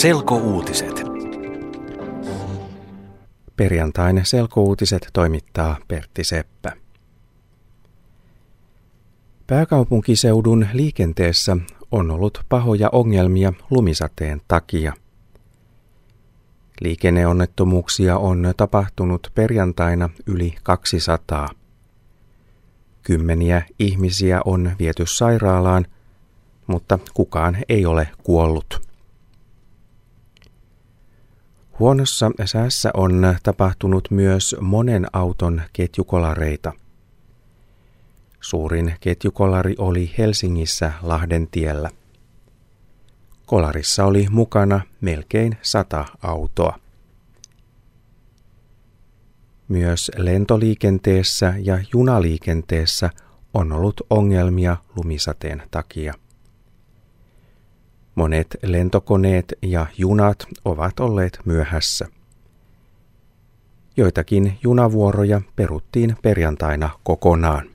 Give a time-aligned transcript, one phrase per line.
[0.00, 1.02] Selkouutiset.
[3.56, 6.72] Perjantain selkouutiset toimittaa Pertti Seppä.
[9.46, 11.56] Pääkaupunkiseudun liikenteessä
[11.92, 14.92] on ollut pahoja ongelmia lumisateen takia.
[16.80, 21.48] Liikenneonnettomuuksia on tapahtunut perjantaina yli 200.
[23.02, 25.86] Kymmeniä ihmisiä on viety sairaalaan,
[26.66, 28.89] mutta kukaan ei ole kuollut.
[31.80, 36.72] Huonossa säässä on tapahtunut myös monen auton ketjukolareita.
[38.40, 41.90] Suurin ketjukolari oli Helsingissä Lahden tiellä.
[43.46, 46.78] Kolarissa oli mukana melkein sata autoa.
[49.68, 53.10] Myös lentoliikenteessä ja junaliikenteessä
[53.54, 56.14] on ollut ongelmia lumisateen takia.
[58.20, 62.06] Monet lentokoneet ja junat ovat olleet myöhässä.
[63.96, 67.70] Joitakin junavuoroja peruttiin perjantaina kokonaan.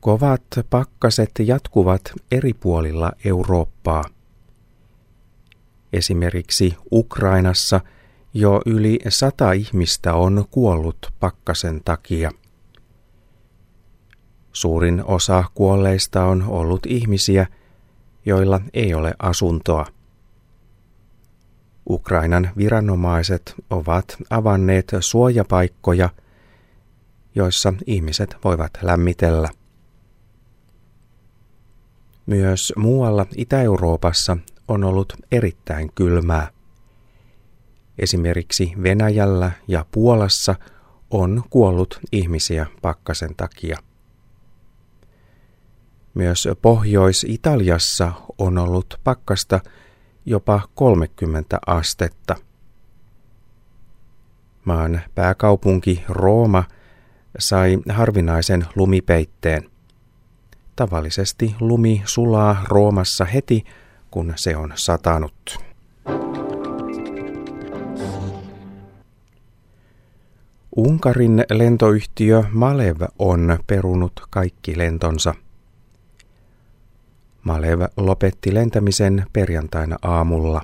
[0.00, 4.04] Kovat pakkaset jatkuvat eri puolilla Eurooppaa.
[5.92, 7.80] Esimerkiksi Ukrainassa
[8.34, 12.30] jo yli sata ihmistä on kuollut pakkasen takia–
[14.56, 17.46] Suurin osa kuolleista on ollut ihmisiä,
[18.26, 19.86] joilla ei ole asuntoa.
[21.90, 26.08] Ukrainan viranomaiset ovat avanneet suojapaikkoja,
[27.34, 29.48] joissa ihmiset voivat lämmitellä.
[32.26, 34.36] Myös muualla Itä-Euroopassa
[34.68, 36.50] on ollut erittäin kylmää.
[37.98, 40.54] Esimerkiksi Venäjällä ja Puolassa
[41.10, 43.78] on kuollut ihmisiä pakkasen takia.
[46.16, 49.60] Myös Pohjois-Italiassa on ollut pakkasta
[50.26, 52.36] jopa 30 astetta.
[54.64, 56.64] Maan pääkaupunki Rooma
[57.38, 59.70] sai harvinaisen lumipeitteen.
[60.76, 63.64] Tavallisesti lumi sulaa Roomassa heti,
[64.10, 65.58] kun se on satanut.
[70.76, 75.34] Unkarin lentoyhtiö Malev on perunut kaikki lentonsa–
[77.46, 80.62] Malev lopetti lentämisen perjantaina aamulla.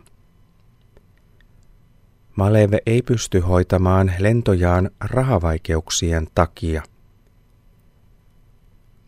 [2.36, 6.82] Malev ei pysty hoitamaan lentojaan rahavaikeuksien takia.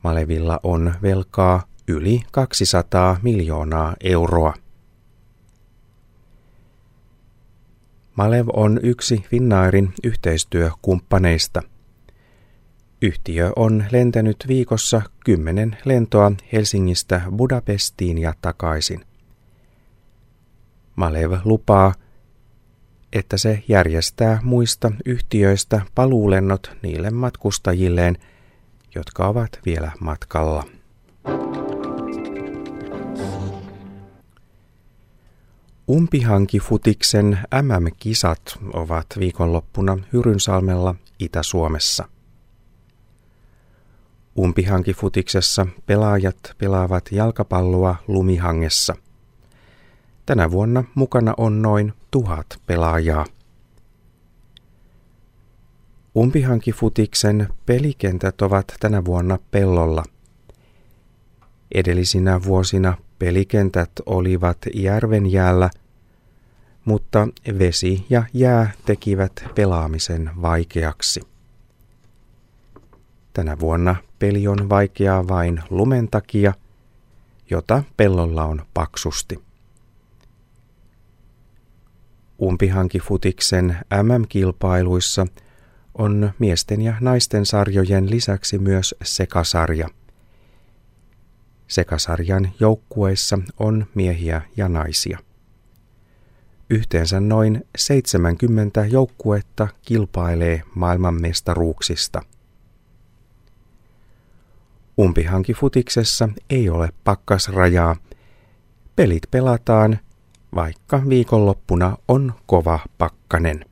[0.04, 4.54] Malevilla on velkaa yli 200 miljoonaa euroa.
[8.16, 11.62] Malev on yksi Finnairin yhteistyökumppaneista–
[13.02, 19.04] Yhtiö on lentänyt viikossa kymmenen lentoa Helsingistä Budapestiin ja takaisin.
[20.96, 21.94] Malev lupaa,
[23.12, 28.18] että se järjestää muista yhtiöistä paluulennot niille matkustajilleen,
[28.94, 30.64] jotka ovat vielä matkalla.
[35.88, 42.13] Umpihankifutiksen MM-kisat ovat viikonloppuna Hyrynsalmella Itä-Suomessa.
[44.38, 48.96] Umpihankifutiksessa pelaajat pelaavat jalkapalloa lumihangessa.
[50.26, 53.26] Tänä vuonna mukana on noin tuhat pelaajaa.
[56.16, 60.04] Umpihankifutiksen pelikentät ovat tänä vuonna pellolla.
[61.74, 65.70] Edellisinä vuosina pelikentät olivat järvenjäällä,
[66.84, 67.28] mutta
[67.58, 71.20] vesi ja jää tekivät pelaamisen vaikeaksi.
[73.32, 76.54] Tänä vuonna peli on vaikeaa vain lumen takia,
[77.50, 79.42] jota pellolla on paksusti.
[82.42, 85.26] Umpihankifutiksen MM-kilpailuissa
[85.98, 89.88] on miesten ja naisten sarjojen lisäksi myös sekasarja.
[91.68, 95.18] Sekasarjan joukkueissa on miehiä ja naisia.
[96.70, 102.22] Yhteensä noin 70 joukkuetta kilpailee maailmanmestaruuksista–
[104.98, 107.96] Umpihankifutiksessa ei ole pakkasrajaa.
[108.96, 109.98] Pelit pelataan,
[110.54, 113.64] vaikka viikonloppuna on kova pakkanen.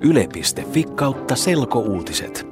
[0.00, 2.51] Yle.fi kautta selkouutiset.